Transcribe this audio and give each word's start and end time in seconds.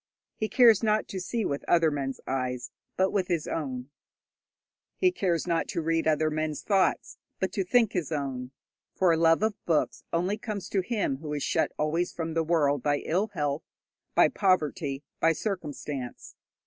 He 0.35 0.49
cares 0.49 0.81
not 0.81 1.07
to 1.09 1.19
see 1.19 1.45
with 1.45 1.63
other 1.67 1.91
men's 1.91 2.19
eyes, 2.25 2.71
but 2.97 3.11
with 3.11 3.27
his 3.27 3.47
own; 3.47 3.91
he 4.97 5.11
cares 5.11 5.45
not 5.45 5.67
to 5.67 5.81
read 5.83 6.07
other 6.07 6.31
men's 6.31 6.63
thoughts, 6.63 7.19
but 7.39 7.51
to 7.53 7.63
think 7.63 7.93
his 7.93 8.11
own, 8.11 8.49
for 8.95 9.11
a 9.13 9.15
love 9.17 9.43
of 9.43 9.63
books 9.67 10.03
only 10.11 10.39
comes 10.39 10.69
to 10.69 10.81
him 10.81 11.17
who 11.17 11.33
is 11.33 11.43
shut 11.43 11.71
always 11.77 12.11
from 12.11 12.33
the 12.33 12.41
world 12.43 12.81
by 12.81 12.97
ill 13.05 13.27
health, 13.35 13.61
by 14.15 14.27
poverty, 14.27 15.03
by 15.19 15.33
circumstance. 15.33 16.33